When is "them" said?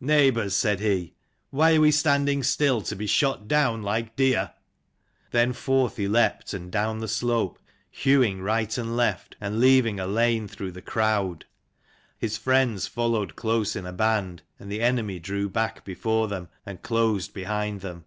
16.26-16.48, 17.80-18.06